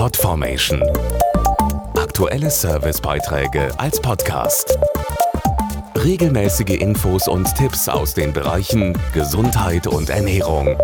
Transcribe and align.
Podformation. 0.00 0.82
Aktuelle 1.94 2.48
Servicebeiträge 2.48 3.68
als 3.78 4.00
Podcast. 4.00 4.78
Regelmäßige 5.94 6.80
Infos 6.80 7.28
und 7.28 7.54
Tipps 7.54 7.86
aus 7.86 8.14
den 8.14 8.32
Bereichen 8.32 8.96
Gesundheit 9.12 9.86
und 9.86 10.08
Ernährung. 10.08 10.74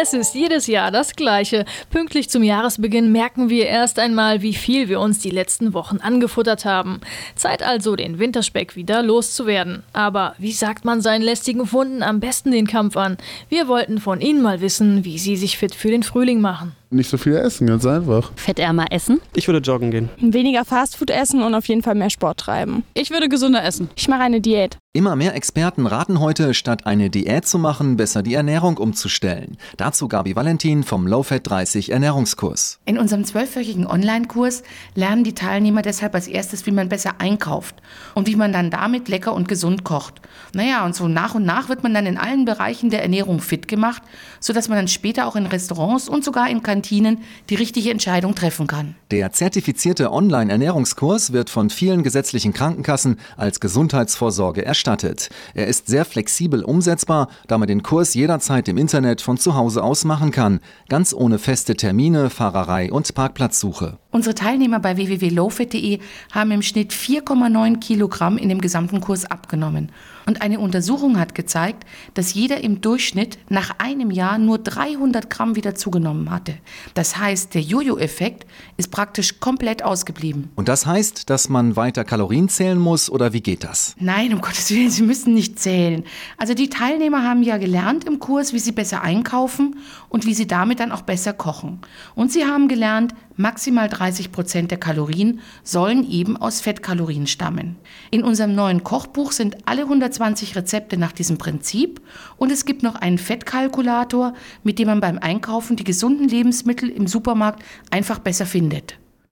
Es 0.00 0.14
ist 0.14 0.34
jedes 0.34 0.66
Jahr 0.66 0.92
das 0.92 1.14
Gleiche. 1.14 1.66
Pünktlich 1.90 2.30
zum 2.30 2.42
Jahresbeginn 2.42 3.12
merken 3.12 3.50
wir 3.50 3.66
erst 3.66 3.98
einmal, 3.98 4.40
wie 4.40 4.54
viel 4.54 4.88
wir 4.88 5.00
uns 5.00 5.18
die 5.18 5.28
letzten 5.28 5.74
Wochen 5.74 5.98
angefuttert 5.98 6.64
haben. 6.64 7.00
Zeit 7.34 7.62
also, 7.64 7.96
den 7.96 8.18
Winterspeck 8.20 8.76
wieder 8.76 9.02
loszuwerden. 9.02 9.82
Aber 9.92 10.36
wie 10.38 10.52
sagt 10.52 10.84
man 10.86 11.02
seinen 11.02 11.22
lästigen 11.22 11.66
Funden 11.66 12.02
am 12.02 12.20
besten 12.20 12.52
den 12.52 12.68
Kampf 12.68 12.96
an? 12.96 13.18
Wir 13.50 13.68
wollten 13.68 13.98
von 13.98 14.20
Ihnen 14.20 14.40
mal 14.40 14.60
wissen, 14.60 15.04
wie 15.04 15.18
Sie 15.18 15.36
sich 15.36 15.58
fit 15.58 15.74
für 15.74 15.90
den 15.90 16.04
Frühling 16.04 16.40
machen. 16.40 16.76
Nicht 16.90 17.10
so 17.10 17.18
viel 17.18 17.36
essen, 17.36 17.66
ganz 17.66 17.84
einfach. 17.84 18.32
Fettärmer 18.36 18.86
essen? 18.90 19.20
Ich 19.34 19.46
würde 19.46 19.58
joggen 19.58 19.90
gehen. 19.90 20.08
Weniger 20.20 20.64
Fastfood 20.64 21.10
essen 21.10 21.42
und 21.42 21.54
auf 21.54 21.66
jeden 21.68 21.82
Fall 21.82 21.94
mehr 21.94 22.08
Sport 22.08 22.40
treiben. 22.40 22.82
Ich 22.94 23.10
würde 23.10 23.28
gesünder 23.28 23.62
essen. 23.62 23.90
Ich 23.94 24.08
mache 24.08 24.22
eine 24.22 24.40
Diät. 24.40 24.78
Immer 24.94 25.14
mehr 25.14 25.34
Experten 25.34 25.86
raten 25.86 26.18
heute, 26.18 26.54
statt 26.54 26.86
eine 26.86 27.10
Diät 27.10 27.46
zu 27.46 27.58
machen, 27.58 27.98
besser 27.98 28.22
die 28.22 28.32
Ernährung 28.32 28.78
umzustellen. 28.78 29.58
Dazu 29.76 30.08
Gabi 30.08 30.34
Valentin 30.34 30.82
vom 30.82 31.06
Low 31.06 31.22
Fat 31.22 31.46
30 31.46 31.92
Ernährungskurs. 31.92 32.80
In 32.86 32.98
unserem 32.98 33.24
zwölfwöchigen 33.24 33.86
Online-Kurs 33.86 34.62
lernen 34.94 35.24
die 35.24 35.34
Teilnehmer 35.34 35.82
deshalb 35.82 36.14
als 36.14 36.26
erstes, 36.26 36.64
wie 36.64 36.70
man 36.70 36.88
besser 36.88 37.20
einkauft 37.20 37.76
und 38.14 38.26
wie 38.26 38.34
man 38.34 38.52
dann 38.52 38.70
damit 38.70 39.08
lecker 39.08 39.34
und 39.34 39.46
gesund 39.46 39.84
kocht. 39.84 40.22
Naja, 40.54 40.86
und 40.86 40.96
so 40.96 41.06
nach 41.06 41.34
und 41.34 41.44
nach 41.44 41.68
wird 41.68 41.82
man 41.82 41.92
dann 41.92 42.06
in 42.06 42.16
allen 42.16 42.46
Bereichen 42.46 42.88
der 42.88 43.02
Ernährung 43.02 43.40
fit 43.40 43.68
gemacht, 43.68 44.02
sodass 44.40 44.68
man 44.68 44.78
dann 44.78 44.88
später 44.88 45.26
auch 45.26 45.36
in 45.36 45.46
Restaurants 45.46 46.08
und 46.08 46.24
sogar 46.24 46.48
in 46.48 46.62
Kantinen 46.78 47.18
die 47.50 47.56
richtige 47.56 47.90
Entscheidung 47.90 48.36
treffen 48.36 48.68
kann. 48.68 48.94
Der 49.10 49.32
zertifizierte 49.32 50.12
Online-Ernährungskurs 50.12 51.32
wird 51.32 51.50
von 51.50 51.70
vielen 51.70 52.04
gesetzlichen 52.04 52.52
Krankenkassen 52.52 53.16
als 53.36 53.58
Gesundheitsvorsorge 53.58 54.64
erstattet. 54.64 55.28
Er 55.54 55.66
ist 55.66 55.88
sehr 55.88 56.04
flexibel 56.04 56.62
umsetzbar, 56.62 57.30
da 57.48 57.58
man 57.58 57.66
den 57.66 57.82
Kurs 57.82 58.14
jederzeit 58.14 58.68
im 58.68 58.78
Internet 58.78 59.22
von 59.22 59.38
zu 59.38 59.56
Hause 59.56 59.82
aus 59.82 60.04
machen 60.04 60.30
kann, 60.30 60.60
ganz 60.88 61.12
ohne 61.12 61.40
feste 61.40 61.74
Termine, 61.74 62.30
Fahrerei 62.30 62.92
und 62.92 63.12
Parkplatzsuche. 63.12 63.98
Unsere 64.10 64.34
Teilnehmer 64.34 64.80
bei 64.80 64.96
www.lowfit.de 64.96 65.98
haben 66.32 66.50
im 66.50 66.62
Schnitt 66.62 66.92
4,9 66.92 67.78
Kilogramm 67.78 68.38
in 68.38 68.48
dem 68.48 68.62
gesamten 68.62 69.02
Kurs 69.02 69.26
abgenommen. 69.26 69.92
Und 70.24 70.40
eine 70.40 70.60
Untersuchung 70.60 71.18
hat 71.18 71.34
gezeigt, 71.34 71.84
dass 72.14 72.32
jeder 72.32 72.62
im 72.62 72.80
Durchschnitt 72.80 73.38
nach 73.50 73.78
einem 73.78 74.10
Jahr 74.10 74.38
nur 74.38 74.58
300 74.58 75.28
Gramm 75.28 75.56
wieder 75.56 75.74
zugenommen 75.74 76.30
hatte. 76.30 76.54
Das 76.94 77.18
heißt, 77.18 77.54
der 77.54 77.60
Jojo-Effekt 77.60 78.46
ist 78.78 78.90
praktisch 78.90 79.40
komplett 79.40 79.82
ausgeblieben. 79.82 80.50
Und 80.54 80.68
das 80.68 80.86
heißt, 80.86 81.28
dass 81.28 81.50
man 81.50 81.76
weiter 81.76 82.04
Kalorien 82.04 82.48
zählen 82.48 82.78
muss 82.78 83.10
oder 83.10 83.34
wie 83.34 83.42
geht 83.42 83.62
das? 83.62 83.94
Nein, 84.00 84.32
um 84.32 84.40
Gottes 84.40 84.70
Willen, 84.70 84.90
Sie 84.90 85.02
müssen 85.02 85.34
nicht 85.34 85.58
zählen. 85.58 86.04
Also 86.38 86.54
die 86.54 86.70
Teilnehmer 86.70 87.22
haben 87.24 87.42
ja 87.42 87.58
gelernt 87.58 88.04
im 88.04 88.18
Kurs, 88.18 88.54
wie 88.54 88.58
sie 88.58 88.72
besser 88.72 89.02
einkaufen 89.02 89.76
und 90.08 90.24
wie 90.24 90.34
sie 90.34 90.46
damit 90.46 90.80
dann 90.80 90.92
auch 90.92 91.02
besser 91.02 91.34
kochen. 91.34 91.80
Und 92.14 92.32
sie 92.32 92.44
haben 92.44 92.68
gelernt, 92.68 93.14
maximal 93.38 93.88
30 93.88 94.30
Prozent 94.32 94.70
der 94.70 94.78
Kalorien 94.78 95.40
sollen 95.64 96.08
eben 96.10 96.36
aus 96.36 96.60
Fettkalorien 96.60 97.26
stammen. 97.26 97.76
In 98.10 98.22
unserem 98.22 98.54
neuen 98.54 98.84
Kochbuch 98.84 99.32
sind 99.32 99.56
alle 99.64 99.82
120 99.82 100.56
Rezepte 100.56 100.98
nach 100.98 101.12
diesem 101.12 101.38
Prinzip 101.38 102.02
und 102.36 102.52
es 102.52 102.66
gibt 102.66 102.82
noch 102.82 102.96
einen 102.96 103.16
Fettkalkulator, 103.16 104.34
mit 104.62 104.78
dem 104.78 104.88
man 104.88 105.00
beim 105.00 105.18
Einkaufen 105.18 105.76
die 105.76 105.84
gesunden 105.84 106.28
Lebensmittel 106.28 106.90
im 106.90 107.06
Supermarkt 107.06 107.62
einfach 107.90 108.18
besser 108.18 108.44
findet. 108.44 108.98